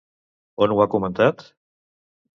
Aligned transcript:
On 0.67 0.73
ho 0.77 0.81
ha 0.85 0.89
comentat? 0.95 1.47